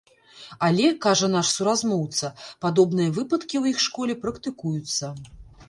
Але, 0.67 0.87
кажа 1.05 1.27
наш 1.33 1.51
суразмоўца, 1.57 2.31
падобныя 2.67 3.13
выпадкі 3.21 3.55
ў 3.63 3.75
іх 3.75 3.87
школе 3.87 4.13
практыкуюцца. 4.27 5.05